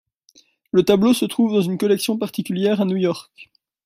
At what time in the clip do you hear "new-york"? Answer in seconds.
2.85-3.51